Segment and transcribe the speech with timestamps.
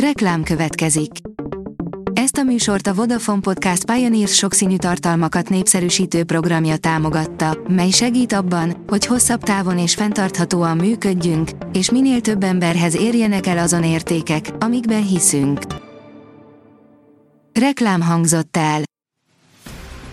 [0.00, 1.10] Reklám következik.
[2.12, 8.84] Ezt a műsort a Vodafone Podcast Pioneers sokszínű tartalmakat népszerűsítő programja támogatta, mely segít abban,
[8.86, 15.06] hogy hosszabb távon és fenntarthatóan működjünk, és minél több emberhez érjenek el azon értékek, amikben
[15.06, 15.60] hiszünk.
[17.52, 18.80] Reklám hangzott el.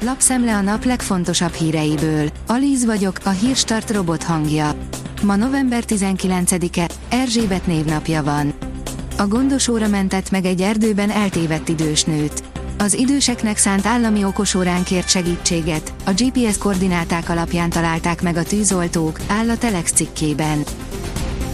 [0.00, 2.28] Lapszemle a nap legfontosabb híreiből.
[2.46, 4.74] Alíz vagyok, a hírstart robot hangja.
[5.22, 8.51] Ma november 19-e, Erzsébet névnapja van.
[9.22, 12.42] A gondosóra mentett meg egy erdőben eltévedt idős nőt.
[12.78, 19.18] Az időseknek szánt állami okosórán kért segítséget, a GPS koordináták alapján találták meg a tűzoltók,
[19.28, 20.62] áll a Telex cikkében.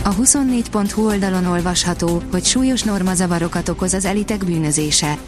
[0.09, 5.19] A 24.hu oldalon olvasható, hogy súlyos normazavarokat okoz az elitek bűnözése.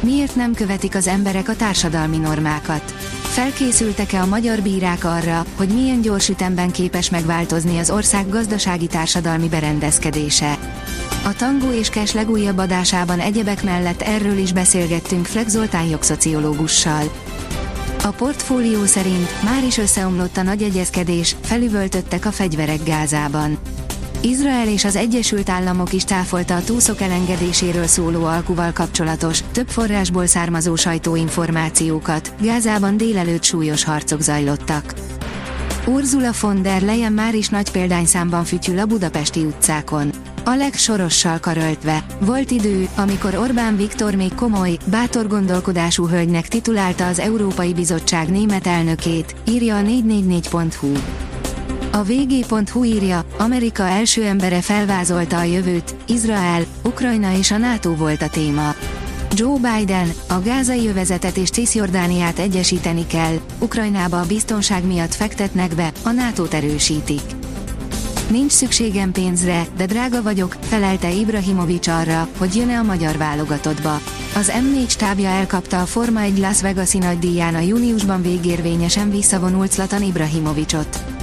[0.00, 2.94] Miért nem követik az emberek a társadalmi normákat?
[3.22, 9.48] Felkészültek-e a magyar bírák arra, hogy milyen gyors ütemben képes megváltozni az ország gazdasági társadalmi
[9.48, 10.58] berendezkedése?
[11.24, 17.10] A Tangó és Kes legújabb adásában egyebek mellett erről is beszélgettünk Flex Zoltán jogszociológussal.
[18.04, 23.55] A portfólió szerint már is összeomlott a nagy egyezkedés, felüvöltöttek a fegyverek Gázában.
[24.20, 30.26] Izrael és az Egyesült Államok is táfolta a túszok elengedéséről szóló alkuval kapcsolatos, több forrásból
[30.26, 34.94] származó sajtóinformációkat, Gázában délelőtt súlyos harcok zajlottak.
[35.86, 40.10] Ursula von der Leyen már is nagy példányszámban fütyül a budapesti utcákon.
[40.44, 42.06] Alex Sorossal karöltve.
[42.20, 48.66] Volt idő, amikor Orbán Viktor még komoly, bátor gondolkodású hölgynek titulálta az Európai Bizottság német
[48.66, 50.92] elnökét, írja a 444.hu.
[51.96, 58.22] A vg.hu írja, Amerika első embere felvázolta a jövőt, Izrael, Ukrajna és a NATO volt
[58.22, 58.74] a téma.
[59.34, 65.92] Joe Biden, a gázai övezetet és Cisjordániát egyesíteni kell, Ukrajnába a biztonság miatt fektetnek be,
[66.02, 67.22] a NATO-t erősítik.
[68.30, 74.00] Nincs szükségem pénzre, de drága vagyok, felelte Ibrahimovics arra, hogy jön-e a magyar válogatottba.
[74.34, 80.02] Az M4 stábja elkapta a Forma 1 Las Vegas-i nagydíján a júniusban végérvényesen visszavonult Zlatan
[80.02, 81.15] Ibrahimovicsot.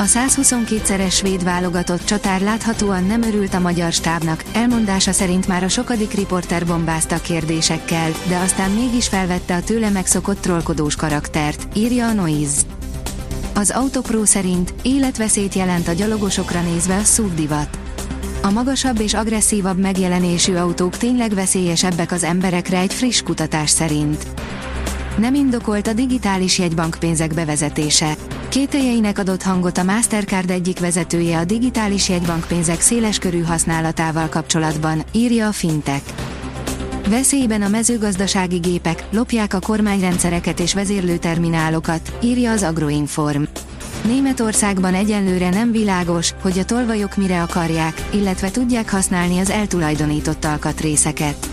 [0.00, 5.68] A 122-szeres svéd válogatott csatár láthatóan nem örült a magyar stábnak, elmondása szerint már a
[5.68, 12.12] sokadik riporter bombázta kérdésekkel, de aztán mégis felvette a tőle megszokott trollkodós karaktert, írja a
[12.12, 12.60] Noise.
[13.54, 17.78] Az Autopro szerint életveszélyt jelent a gyalogosokra nézve a SUV divat.
[18.42, 24.26] A magasabb és agresszívabb megjelenésű autók tényleg veszélyesebbek az emberekre egy friss kutatás szerint.
[25.16, 28.14] Nem indokolt a digitális jegybankpénzek bevezetése.
[28.48, 35.52] Kételjeinek adott hangot a Mastercard egyik vezetője a digitális jegybankpénzek széleskörű használatával kapcsolatban, írja a
[35.52, 36.02] Fintech.
[37.08, 43.42] Veszélyben a mezőgazdasági gépek, lopják a kormányrendszereket és vezérlőterminálokat, írja az Agroinform.
[44.04, 51.48] Németországban egyenlőre nem világos, hogy a tolvajok mire akarják, illetve tudják használni az eltulajdonított alkatrészeket.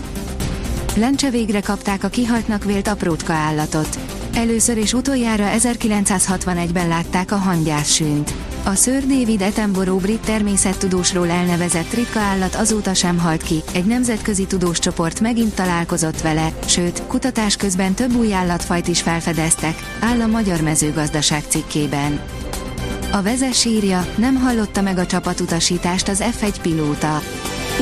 [0.98, 3.98] Lencse végre kapták a kihaltnak vélt aprótka állatot.
[4.34, 8.34] Először és utoljára 1961-ben látták a hangyássűnt.
[8.64, 14.46] A Sir David Attenborough brit természettudósról elnevezett ritka állat azóta sem halt ki, egy nemzetközi
[14.46, 20.26] tudós csoport megint találkozott vele, sőt, kutatás közben több új állatfajt is felfedeztek, áll a
[20.26, 22.20] Magyar Mezőgazdaság cikkében.
[23.12, 27.20] A vezes írja, nem hallotta meg a csapatutasítást az F1 pilóta.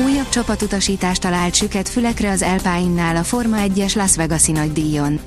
[0.05, 5.19] Újabb csapatutasítást talált süket fülekre az Alpine-nál a Forma 1-es Las Vegas-i nagydíjon.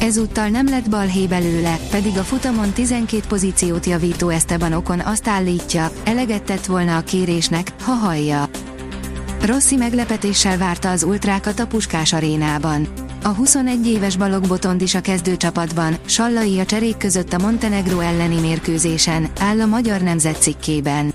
[0.00, 5.90] Ezúttal nem lett balhé belőle, pedig a futamon 12 pozíciót javító Esteban Okon azt állítja,
[6.04, 8.48] eleget tett volna a kérésnek, ha hallja.
[9.44, 12.88] Rossi meglepetéssel várta az ultrákat a Puskás arénában.
[13.22, 18.40] A 21 éves Balog Botond is a kezdőcsapatban, Sallai a cserék között a Montenegro elleni
[18.40, 21.12] mérkőzésen, áll a Magyar Nemzet cikkében.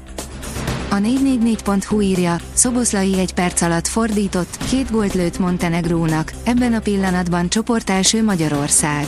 [0.98, 7.50] A 444.hu írja, Szoboszlai egy perc alatt fordított, két gólt lőtt Montenegrónak, ebben a pillanatban
[7.50, 9.06] csoport első Magyarország.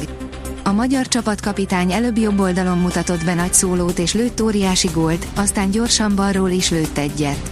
[0.63, 5.71] A magyar csapatkapitány előbb jobb oldalon mutatott be nagy szólót és lőtt óriási gólt, aztán
[5.71, 7.51] gyorsan balról is lőtt egyet.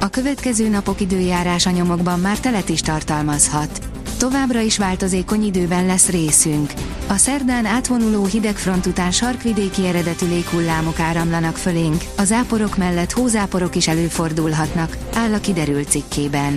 [0.00, 3.95] A következő napok időjárása nyomokban már telet is tartalmazhat.
[4.18, 6.72] Továbbra is változékony időben lesz részünk.
[7.06, 13.88] A szerdán átvonuló hidegfront után sarkvidéki eredetű léghullámok áramlanak fölénk, a záporok mellett hózáporok is
[13.88, 16.56] előfordulhatnak, áll a kiderült cikkében.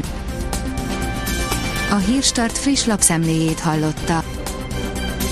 [1.91, 4.23] A Hírstart friss lapszemléjét hallotta.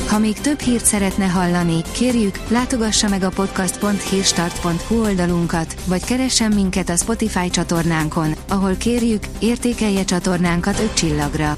[0.07, 6.89] Ha még több hírt szeretne hallani, kérjük, látogassa meg a podcast.hírstart.hu oldalunkat, vagy keressen minket
[6.89, 11.57] a Spotify csatornánkon, ahol kérjük, értékelje csatornánkat 5 csillagra.